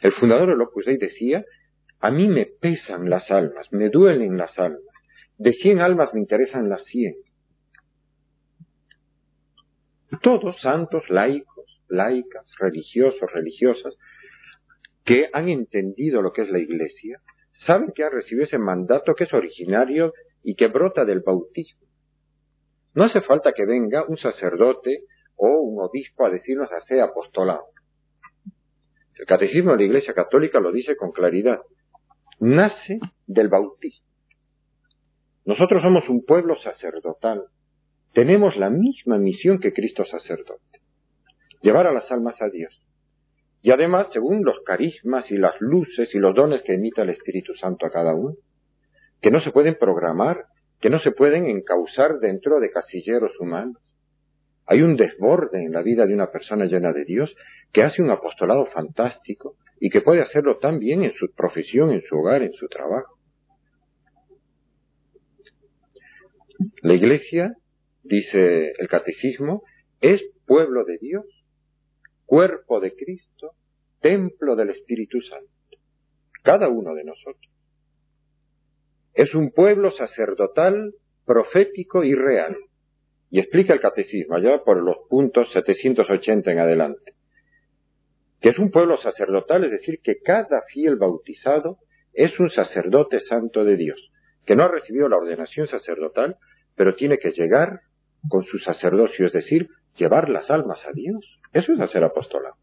El 0.00 0.12
fundador 0.14 0.48
del 0.48 0.62
Opus 0.62 0.86
Dei 0.86 0.96
decía, 0.96 1.44
a 2.02 2.10
mí 2.10 2.26
me 2.26 2.46
pesan 2.46 3.08
las 3.08 3.30
almas, 3.30 3.68
me 3.70 3.88
duelen 3.88 4.36
las 4.36 4.58
almas. 4.58 4.82
De 5.38 5.52
cien 5.52 5.80
almas 5.80 6.12
me 6.12 6.20
interesan 6.20 6.68
las 6.68 6.84
cien. 6.86 7.14
Todos 10.20 10.60
santos, 10.60 11.08
laicos, 11.08 11.80
laicas, 11.88 12.44
religiosos, 12.58 13.30
religiosas, 13.32 13.94
que 15.04 15.30
han 15.32 15.48
entendido 15.48 16.22
lo 16.22 16.32
que 16.32 16.42
es 16.42 16.50
la 16.50 16.58
Iglesia, 16.58 17.20
saben 17.66 17.92
que 17.94 18.02
ha 18.02 18.10
recibido 18.10 18.46
ese 18.46 18.58
mandato 18.58 19.14
que 19.14 19.24
es 19.24 19.32
originario 19.32 20.12
y 20.42 20.56
que 20.56 20.66
brota 20.66 21.04
del 21.04 21.20
bautismo. 21.20 21.86
No 22.94 23.04
hace 23.04 23.20
falta 23.20 23.52
que 23.52 23.64
venga 23.64 24.04
un 24.08 24.16
sacerdote 24.16 25.04
o 25.36 25.46
un 25.60 25.80
obispo 25.84 26.26
a 26.26 26.30
decirnos 26.30 26.70
a 26.72 26.80
ser 26.80 27.00
apostolado. 27.00 27.64
El 29.14 29.24
catecismo 29.26 29.70
de 29.70 29.78
la 29.78 29.84
Iglesia 29.84 30.14
Católica 30.14 30.58
lo 30.58 30.72
dice 30.72 30.96
con 30.96 31.12
claridad. 31.12 31.60
Nace 32.44 32.98
del 33.28 33.46
bautismo. 33.48 34.04
Nosotros 35.44 35.80
somos 35.80 36.08
un 36.08 36.24
pueblo 36.24 36.56
sacerdotal. 36.58 37.44
Tenemos 38.14 38.56
la 38.56 38.68
misma 38.68 39.16
misión 39.16 39.60
que 39.60 39.72
Cristo 39.72 40.04
sacerdote. 40.04 40.80
Llevar 41.60 41.86
a 41.86 41.92
las 41.92 42.10
almas 42.10 42.42
a 42.42 42.48
Dios. 42.48 42.82
Y 43.60 43.70
además, 43.70 44.08
según 44.12 44.44
los 44.44 44.56
carismas 44.66 45.30
y 45.30 45.36
las 45.36 45.54
luces 45.60 46.12
y 46.16 46.18
los 46.18 46.34
dones 46.34 46.62
que 46.64 46.74
emita 46.74 47.02
el 47.02 47.10
Espíritu 47.10 47.54
Santo 47.54 47.86
a 47.86 47.92
cada 47.92 48.12
uno, 48.12 48.34
que 49.20 49.30
no 49.30 49.40
se 49.40 49.52
pueden 49.52 49.76
programar, 49.78 50.46
que 50.80 50.90
no 50.90 50.98
se 50.98 51.12
pueden 51.12 51.46
encauzar 51.46 52.18
dentro 52.18 52.58
de 52.58 52.72
casilleros 52.72 53.38
humanos. 53.38 53.80
Hay 54.66 54.82
un 54.82 54.96
desborde 54.96 55.62
en 55.62 55.70
la 55.70 55.82
vida 55.82 56.06
de 56.06 56.14
una 56.14 56.32
persona 56.32 56.64
llena 56.64 56.92
de 56.92 57.04
Dios 57.04 57.32
que 57.72 57.84
hace 57.84 58.02
un 58.02 58.10
apostolado 58.10 58.66
fantástico 58.66 59.54
y 59.84 59.90
que 59.90 60.00
puede 60.00 60.22
hacerlo 60.22 60.58
también 60.58 61.02
en 61.02 61.12
su 61.14 61.32
profesión, 61.34 61.90
en 61.90 62.02
su 62.02 62.16
hogar, 62.16 62.44
en 62.44 62.52
su 62.52 62.68
trabajo. 62.68 63.18
La 66.82 66.94
Iglesia, 66.94 67.56
dice 68.04 68.74
el 68.78 68.86
Catecismo, 68.86 69.64
es 70.00 70.22
pueblo 70.46 70.84
de 70.84 70.98
Dios, 70.98 71.24
cuerpo 72.26 72.78
de 72.78 72.94
Cristo, 72.94 73.54
templo 74.00 74.54
del 74.54 74.70
Espíritu 74.70 75.20
Santo. 75.20 75.50
Cada 76.44 76.68
uno 76.68 76.94
de 76.94 77.02
nosotros. 77.02 77.52
Es 79.14 79.34
un 79.34 79.50
pueblo 79.50 79.90
sacerdotal, 79.90 80.94
profético 81.26 82.04
y 82.04 82.14
real. 82.14 82.56
Y 83.30 83.40
explica 83.40 83.74
el 83.74 83.80
catecismo 83.80 84.36
allá 84.36 84.62
por 84.64 84.80
los 84.80 84.98
puntos 85.08 85.50
780 85.52 86.52
en 86.52 86.58
adelante. 86.60 87.14
Que 88.42 88.50
es 88.50 88.58
un 88.58 88.70
pueblo 88.70 88.98
sacerdotal, 89.00 89.64
es 89.64 89.70
decir, 89.70 90.00
que 90.02 90.20
cada 90.20 90.62
fiel 90.72 90.96
bautizado 90.96 91.78
es 92.12 92.38
un 92.38 92.50
sacerdote 92.50 93.20
santo 93.20 93.64
de 93.64 93.76
Dios, 93.76 94.10
que 94.44 94.56
no 94.56 94.64
ha 94.64 94.68
recibido 94.68 95.08
la 95.08 95.16
ordenación 95.16 95.66
sacerdotal, 95.68 96.36
pero 96.76 96.94
tiene 96.94 97.18
que 97.18 97.30
llegar 97.30 97.80
con 98.28 98.44
su 98.44 98.58
sacerdocio, 98.58 99.26
es 99.26 99.32
decir, 99.32 99.68
llevar 99.96 100.28
las 100.28 100.50
almas 100.50 100.84
a 100.86 100.92
Dios. 100.92 101.24
Eso 101.52 101.72
es 101.72 101.80
hacer 101.80 102.04
apostolado. 102.04 102.56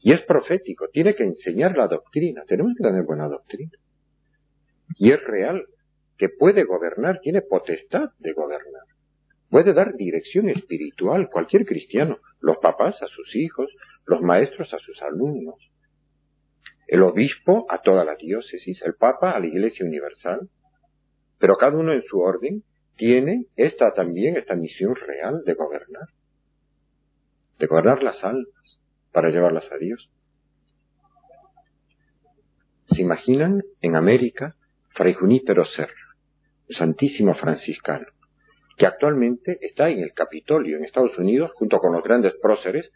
Y 0.00 0.12
es 0.12 0.20
profético, 0.22 0.88
tiene 0.88 1.14
que 1.14 1.24
enseñar 1.24 1.76
la 1.76 1.88
doctrina. 1.88 2.42
Tenemos 2.46 2.74
que 2.76 2.84
tener 2.84 3.04
buena 3.04 3.28
doctrina 3.28 3.70
y 4.98 5.12
es 5.12 5.22
real, 5.24 5.66
que 6.18 6.28
puede 6.28 6.64
gobernar, 6.64 7.20
tiene 7.20 7.42
potestad 7.42 8.10
de 8.18 8.32
gobernar. 8.32 8.82
Puede 9.48 9.74
dar 9.74 9.94
dirección 9.94 10.48
espiritual 10.48 11.28
cualquier 11.30 11.66
cristiano, 11.66 12.18
los 12.40 12.58
papás 12.58 13.02
a 13.02 13.06
sus 13.06 13.34
hijos, 13.34 13.70
los 14.06 14.20
maestros 14.20 14.72
a 14.74 14.78
sus 14.78 15.00
alumnos, 15.02 15.56
el 16.86 17.02
obispo 17.02 17.66
a 17.70 17.78
toda 17.78 18.04
la 18.04 18.16
diócesis, 18.16 18.82
el 18.82 18.94
papa 18.94 19.30
a 19.30 19.40
la 19.40 19.46
Iglesia 19.46 19.86
Universal, 19.86 20.48
pero 21.38 21.56
cada 21.56 21.76
uno 21.76 21.92
en 21.92 22.02
su 22.02 22.20
orden 22.20 22.62
tiene 22.96 23.46
esta 23.56 23.92
también, 23.94 24.36
esta 24.36 24.54
misión 24.54 24.94
real 24.94 25.42
de 25.44 25.54
gobernar, 25.54 26.08
de 27.58 27.66
gobernar 27.66 28.02
las 28.02 28.22
almas 28.22 28.80
para 29.12 29.30
llevarlas 29.30 29.70
a 29.72 29.78
Dios. 29.78 30.10
¿Se 32.86 33.00
imaginan 33.00 33.62
en 33.80 33.96
América 33.96 34.54
Fray 34.94 35.14
Junípero 35.14 35.64
Serra, 35.64 35.94
santísimo 36.68 37.34
franciscano, 37.34 38.06
que 38.76 38.86
actualmente 38.86 39.58
está 39.62 39.88
en 39.88 40.00
el 40.00 40.12
Capitolio 40.12 40.76
en 40.76 40.84
Estados 40.84 41.16
Unidos 41.18 41.50
junto 41.54 41.78
con 41.78 41.92
los 41.92 42.02
grandes 42.02 42.34
próceres, 42.42 42.90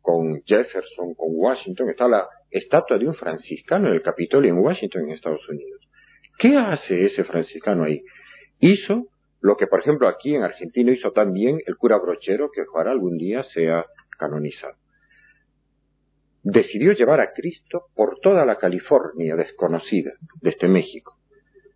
con 0.00 0.42
Jefferson, 0.44 1.14
con 1.14 1.28
Washington, 1.30 1.90
está 1.90 2.08
la 2.08 2.26
estatua 2.50 2.98
de 2.98 3.06
un 3.06 3.14
franciscano 3.14 3.88
en 3.88 3.94
el 3.94 4.02
Capitolio 4.02 4.50
en 4.50 4.58
Washington 4.58 5.02
en 5.02 5.10
Estados 5.10 5.46
Unidos. 5.48 5.88
¿Qué 6.38 6.56
hace 6.56 7.06
ese 7.06 7.24
franciscano 7.24 7.84
ahí? 7.84 8.02
Hizo 8.60 9.08
lo 9.40 9.56
que, 9.56 9.66
por 9.66 9.80
ejemplo, 9.80 10.08
aquí 10.08 10.34
en 10.34 10.42
Argentina 10.42 10.92
hizo 10.92 11.12
también 11.12 11.58
el 11.66 11.76
cura 11.76 11.98
brochero, 11.98 12.50
que 12.50 12.62
ojalá 12.62 12.90
algún 12.90 13.16
día 13.16 13.42
sea 13.54 13.84
canonizado. 14.18 14.74
Decidió 16.42 16.92
llevar 16.92 17.20
a 17.20 17.32
Cristo 17.32 17.86
por 17.94 18.18
toda 18.20 18.46
la 18.46 18.56
California 18.56 19.36
desconocida, 19.36 20.12
desde 20.40 20.68
México. 20.68 21.16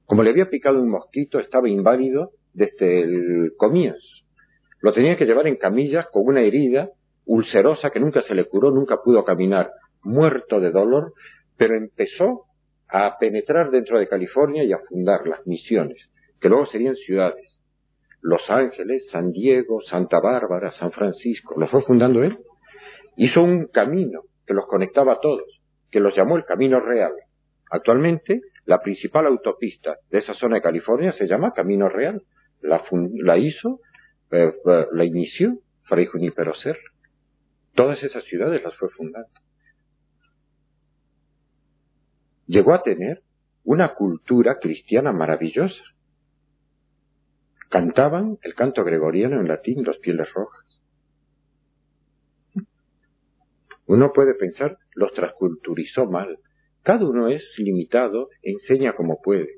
Como 0.06 0.22
le 0.22 0.30
había 0.30 0.50
picado 0.50 0.80
un 0.80 0.90
mosquito, 0.90 1.38
estaba 1.38 1.68
inválido 1.68 2.30
desde 2.52 3.02
el 3.02 3.52
comienzo. 3.56 4.08
Lo 4.80 4.92
tenía 4.92 5.16
que 5.16 5.26
llevar 5.26 5.46
en 5.46 5.56
camillas 5.56 6.06
con 6.10 6.22
una 6.26 6.42
herida 6.42 6.90
ulcerosa 7.26 7.90
que 7.90 8.00
nunca 8.00 8.22
se 8.22 8.34
le 8.34 8.44
curó, 8.44 8.70
nunca 8.70 8.98
pudo 9.02 9.24
caminar, 9.24 9.70
muerto 10.02 10.60
de 10.60 10.70
dolor, 10.70 11.12
pero 11.56 11.76
empezó 11.76 12.44
a 12.88 13.16
penetrar 13.18 13.70
dentro 13.70 13.98
de 13.98 14.08
California 14.08 14.64
y 14.64 14.72
a 14.72 14.78
fundar 14.88 15.26
las 15.26 15.46
misiones, 15.46 16.10
que 16.40 16.48
luego 16.48 16.66
serían 16.66 16.96
ciudades. 16.96 17.62
Los 18.20 18.42
Ángeles, 18.48 19.08
San 19.10 19.32
Diego, 19.32 19.80
Santa 19.82 20.20
Bárbara, 20.20 20.72
San 20.72 20.92
Francisco, 20.92 21.54
los 21.58 21.70
fue 21.70 21.82
fundando 21.82 22.22
él. 22.22 22.38
Hizo 23.16 23.42
un 23.42 23.66
camino 23.66 24.22
que 24.46 24.54
los 24.54 24.66
conectaba 24.66 25.14
a 25.14 25.20
todos, 25.20 25.60
que 25.90 26.00
los 26.00 26.14
llamó 26.14 26.36
el 26.36 26.44
Camino 26.44 26.80
Real. 26.80 27.12
Actualmente 27.70 28.40
la 28.64 28.80
principal 28.80 29.26
autopista 29.26 29.96
de 30.10 30.18
esa 30.18 30.34
zona 30.34 30.56
de 30.56 30.62
California 30.62 31.12
se 31.12 31.26
llama 31.26 31.52
Camino 31.52 31.88
Real. 31.88 32.22
La, 32.60 33.38
hizo 33.38 33.80
eh, 34.30 34.52
eh, 34.64 34.86
la 34.92 35.04
inició 35.04 35.58
Fray 35.84 36.06
Junípero 36.06 36.54
Serra. 36.54 36.91
Todas 37.74 38.02
esas 38.02 38.24
ciudades 38.24 38.62
las 38.62 38.74
fue 38.76 38.88
fundando. 38.90 39.30
Llegó 42.46 42.74
a 42.74 42.82
tener 42.82 43.22
una 43.64 43.94
cultura 43.94 44.58
cristiana 44.60 45.12
maravillosa. 45.12 45.82
Cantaban 47.70 48.38
el 48.42 48.54
canto 48.54 48.84
gregoriano 48.84 49.40
en 49.40 49.48
latín, 49.48 49.84
los 49.84 49.98
pieles 49.98 50.30
rojas. 50.34 50.82
Uno 53.86 54.12
puede 54.12 54.34
pensar, 54.34 54.78
los 54.94 55.12
transculturizó 55.12 56.06
mal. 56.06 56.38
Cada 56.82 57.04
uno 57.04 57.28
es 57.28 57.42
limitado, 57.58 58.28
enseña 58.42 58.94
como 58.94 59.20
puede. 59.22 59.48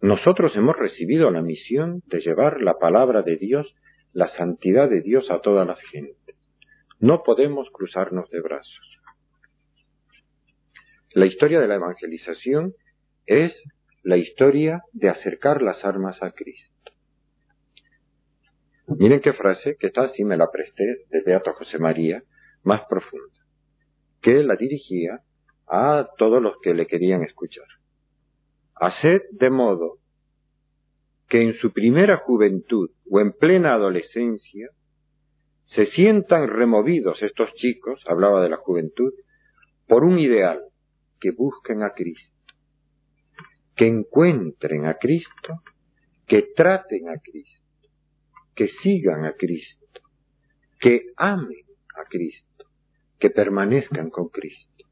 Nosotros 0.00 0.56
hemos 0.56 0.76
recibido 0.76 1.30
la 1.30 1.42
misión 1.42 2.02
de 2.06 2.20
llevar 2.20 2.60
la 2.62 2.78
palabra 2.78 3.22
de 3.22 3.36
Dios, 3.36 3.74
la 4.12 4.28
santidad 4.36 4.88
de 4.88 5.02
Dios 5.02 5.30
a 5.30 5.40
toda 5.40 5.64
la 5.64 5.76
gente. 5.76 6.34
No 6.98 7.22
podemos 7.22 7.68
cruzarnos 7.70 8.28
de 8.30 8.40
brazos. 8.40 8.98
La 11.12 11.26
historia 11.26 11.60
de 11.60 11.68
la 11.68 11.76
evangelización 11.76 12.74
es 13.26 13.52
la 14.02 14.16
historia 14.16 14.82
de 14.92 15.08
acercar 15.08 15.62
las 15.62 15.84
armas 15.84 16.22
a 16.22 16.32
Cristo. 16.32 16.92
Miren 18.86 19.20
qué 19.20 19.32
frase, 19.32 19.76
que 19.78 19.88
está 19.88 20.02
así, 20.02 20.24
me 20.24 20.36
la 20.36 20.50
presté 20.50 21.04
de 21.10 21.20
Beato 21.20 21.52
José 21.54 21.78
María, 21.78 22.22
más 22.64 22.82
profunda, 22.88 23.38
que 24.20 24.42
la 24.42 24.56
dirigía 24.56 25.20
a 25.68 26.08
todos 26.18 26.42
los 26.42 26.56
que 26.60 26.74
le 26.74 26.86
querían 26.86 27.22
escuchar. 27.22 27.66
Haced 28.74 29.22
de 29.30 29.50
modo 29.50 29.98
que 31.30 31.40
en 31.40 31.54
su 31.60 31.72
primera 31.72 32.16
juventud 32.16 32.90
o 33.08 33.20
en 33.20 33.32
plena 33.32 33.74
adolescencia 33.74 34.68
se 35.62 35.86
sientan 35.86 36.48
removidos 36.48 37.22
estos 37.22 37.54
chicos, 37.54 38.02
hablaba 38.08 38.42
de 38.42 38.48
la 38.48 38.56
juventud, 38.56 39.12
por 39.86 40.02
un 40.02 40.18
ideal, 40.18 40.60
que 41.20 41.30
busquen 41.30 41.84
a 41.84 41.90
Cristo, 41.90 42.54
que 43.76 43.86
encuentren 43.86 44.86
a 44.86 44.94
Cristo, 44.94 45.62
que 46.26 46.48
traten 46.56 47.08
a 47.08 47.20
Cristo, 47.22 47.88
que 48.56 48.68
sigan 48.82 49.24
a 49.24 49.34
Cristo, 49.34 50.00
que 50.80 51.12
amen 51.16 51.64
a 51.96 52.08
Cristo, 52.08 52.64
que 53.20 53.30
permanezcan 53.30 54.10
con 54.10 54.30
Cristo. 54.30 54.84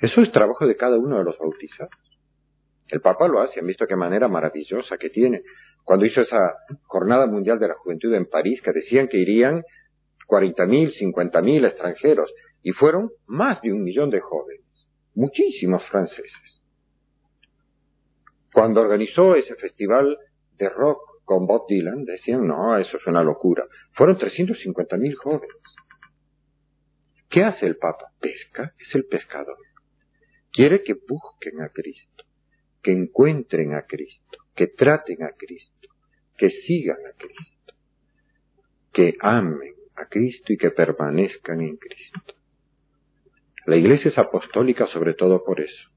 Eso 0.00 0.20
es 0.22 0.30
trabajo 0.30 0.68
de 0.68 0.76
cada 0.76 0.98
uno 0.98 1.18
de 1.18 1.24
los 1.24 1.38
bautizados. 1.38 2.09
El 2.90 3.00
Papa 3.00 3.28
lo 3.28 3.40
hace, 3.40 3.60
han 3.60 3.66
visto 3.66 3.86
qué 3.86 3.96
manera 3.96 4.28
maravillosa 4.28 4.98
que 4.98 5.10
tiene. 5.10 5.42
Cuando 5.84 6.06
hizo 6.06 6.20
esa 6.20 6.38
Jornada 6.82 7.26
Mundial 7.26 7.58
de 7.58 7.68
la 7.68 7.74
Juventud 7.74 8.12
en 8.14 8.26
París, 8.26 8.60
que 8.62 8.72
decían 8.72 9.08
que 9.08 9.18
irían 9.18 9.62
40.000, 10.28 10.92
50.000 11.14 11.66
extranjeros, 11.66 12.32
y 12.62 12.72
fueron 12.72 13.10
más 13.26 13.60
de 13.62 13.72
un 13.72 13.82
millón 13.82 14.10
de 14.10 14.20
jóvenes, 14.20 14.88
muchísimos 15.14 15.84
franceses. 15.88 16.62
Cuando 18.52 18.80
organizó 18.80 19.36
ese 19.36 19.54
festival 19.54 20.18
de 20.58 20.68
rock 20.68 20.98
con 21.24 21.46
Bob 21.46 21.66
Dylan, 21.68 22.04
decían, 22.04 22.46
no, 22.46 22.76
eso 22.76 22.96
es 22.96 23.06
una 23.06 23.22
locura. 23.22 23.64
Fueron 23.92 24.16
350.000 24.18 25.14
jóvenes. 25.14 25.56
¿Qué 27.28 27.44
hace 27.44 27.66
el 27.66 27.76
Papa? 27.76 28.06
Pesca, 28.20 28.74
es 28.76 28.92
el 28.94 29.04
pescador. 29.06 29.56
Quiere 30.52 30.82
que 30.82 30.94
busquen 30.94 31.62
a 31.62 31.68
Cristo, 31.68 32.24
que 32.82 32.92
encuentren 32.92 33.74
a 33.74 33.82
Cristo, 33.82 34.38
que 34.54 34.68
traten 34.68 35.22
a 35.22 35.32
Cristo, 35.36 35.88
que 36.36 36.50
sigan 36.50 36.98
a 37.06 37.12
Cristo, 37.16 37.74
que 38.92 39.16
amen 39.20 39.74
a 39.96 40.06
Cristo 40.06 40.52
y 40.52 40.56
que 40.56 40.70
permanezcan 40.70 41.60
en 41.60 41.76
Cristo. 41.76 42.34
La 43.66 43.76
Iglesia 43.76 44.10
es 44.10 44.18
apostólica 44.18 44.86
sobre 44.86 45.14
todo 45.14 45.44
por 45.44 45.60
eso. 45.60 45.88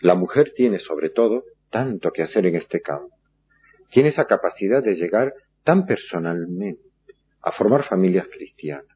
La 0.00 0.14
mujer 0.14 0.52
tiene 0.54 0.78
sobre 0.80 1.08
todo 1.08 1.44
tanto 1.70 2.10
que 2.12 2.22
hacer 2.22 2.46
en 2.46 2.56
este 2.56 2.82
campo. 2.82 3.16
Tiene 3.90 4.10
esa 4.10 4.26
capacidad 4.26 4.82
de 4.82 4.96
llegar 4.96 5.32
tan 5.64 5.86
personalmente 5.86 6.82
a 7.40 7.52
formar 7.52 7.88
familias 7.88 8.26
cristianas. 8.30 8.93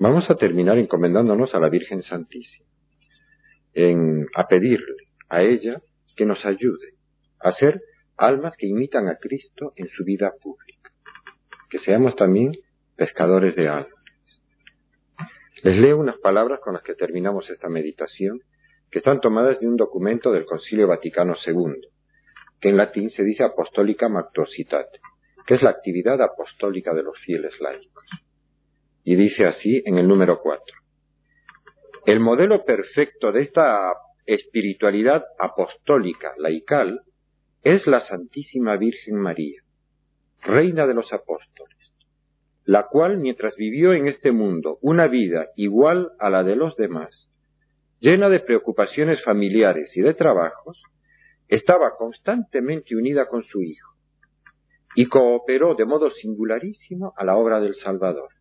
Vamos 0.00 0.30
a 0.30 0.36
terminar 0.36 0.78
encomendándonos 0.78 1.56
a 1.56 1.58
la 1.58 1.68
Virgen 1.68 2.02
Santísima, 2.02 2.68
en, 3.74 4.26
a 4.36 4.46
pedirle 4.46 5.08
a 5.28 5.42
ella 5.42 5.82
que 6.14 6.24
nos 6.24 6.44
ayude 6.46 6.94
a 7.40 7.50
ser 7.54 7.82
almas 8.16 8.54
que 8.56 8.68
imitan 8.68 9.08
a 9.08 9.16
Cristo 9.16 9.72
en 9.74 9.88
su 9.88 10.04
vida 10.04 10.32
pública, 10.40 10.92
que 11.68 11.80
seamos 11.80 12.14
también 12.14 12.52
pescadores 12.94 13.56
de 13.56 13.68
almas. 13.68 13.90
Les 15.64 15.76
leo 15.76 15.98
unas 15.98 16.18
palabras 16.18 16.60
con 16.60 16.74
las 16.74 16.84
que 16.84 16.94
terminamos 16.94 17.50
esta 17.50 17.68
meditación, 17.68 18.38
que 18.92 19.00
están 19.00 19.20
tomadas 19.20 19.58
de 19.58 19.66
un 19.66 19.74
documento 19.74 20.30
del 20.30 20.44
Concilio 20.44 20.86
Vaticano 20.86 21.34
II, 21.44 21.74
que 22.60 22.68
en 22.68 22.76
latín 22.76 23.10
se 23.10 23.24
dice 23.24 23.42
Apostólica 23.42 24.08
Mactositate, 24.08 25.00
que 25.44 25.54
es 25.54 25.62
la 25.62 25.70
actividad 25.70 26.22
apostólica 26.22 26.94
de 26.94 27.02
los 27.02 27.18
fieles 27.18 27.60
laicos 27.60 28.04
y 29.08 29.16
dice 29.16 29.46
así 29.46 29.82
en 29.86 29.96
el 29.96 30.06
número 30.06 30.38
4. 30.42 30.62
El 32.04 32.20
modelo 32.20 32.66
perfecto 32.66 33.32
de 33.32 33.40
esta 33.40 33.94
espiritualidad 34.26 35.24
apostólica 35.38 36.34
laical 36.36 37.00
es 37.62 37.86
la 37.86 38.06
Santísima 38.06 38.76
Virgen 38.76 39.16
María, 39.16 39.62
Reina 40.42 40.86
de 40.86 40.92
los 40.92 41.10
Apóstoles, 41.10 41.96
la 42.66 42.88
cual 42.88 43.16
mientras 43.16 43.56
vivió 43.56 43.94
en 43.94 44.08
este 44.08 44.30
mundo 44.30 44.76
una 44.82 45.06
vida 45.06 45.46
igual 45.56 46.10
a 46.18 46.28
la 46.28 46.44
de 46.44 46.56
los 46.56 46.76
demás, 46.76 47.30
llena 48.00 48.28
de 48.28 48.40
preocupaciones 48.40 49.24
familiares 49.24 49.90
y 49.96 50.02
de 50.02 50.12
trabajos, 50.12 50.82
estaba 51.48 51.96
constantemente 51.96 52.94
unida 52.94 53.26
con 53.26 53.42
su 53.44 53.62
Hijo 53.62 53.88
y 54.94 55.06
cooperó 55.06 55.76
de 55.76 55.86
modo 55.86 56.10
singularísimo 56.10 57.14
a 57.16 57.24
la 57.24 57.36
obra 57.38 57.58
del 57.58 57.74
Salvador. 57.76 58.37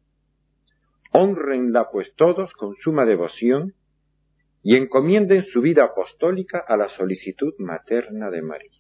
Honrenla 1.20 1.90
pues 1.90 2.14
todos 2.16 2.54
con 2.54 2.76
suma 2.76 3.04
devoción 3.04 3.74
y 4.62 4.76
encomienden 4.76 5.46
su 5.46 5.62
vida 5.62 5.84
apostólica 5.84 6.64
a 6.68 6.78
la 6.78 6.90
solicitud 6.90 7.56
materna 7.58 8.30
de 8.30 8.44
María. 8.44 8.80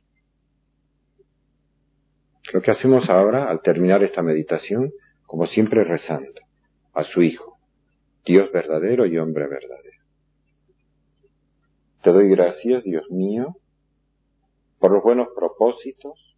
Lo 2.54 2.62
que 2.62 2.69
hacemos 2.69 3.10
ahora 3.10 3.50
al 3.50 3.63
terminar 3.63 4.04
esta 4.04 4.21
meditación, 4.21 4.91
como 5.26 5.47
siempre 5.47 5.84
rezando, 5.84 6.39
a 6.93 7.06
su 7.06 7.23
Hijo, 7.23 7.58
Dios 8.23 8.52
verdadero 8.52 9.08
y 9.08 9.17
hombre 9.17 9.47
verdadero. 9.47 10.04
Te 12.04 12.12
doy 12.12 12.30
gracias, 12.30 12.84
Dios 12.84 13.10
mío, 13.10 13.56
por 14.78 14.91
los 14.91 15.02
buenos 15.02 15.30
propósitos, 15.36 16.38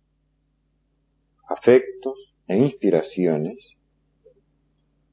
afectos 1.50 2.16
e 2.48 2.56
inspiraciones 2.56 3.76